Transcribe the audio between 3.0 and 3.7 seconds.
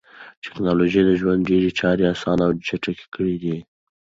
کړې دي.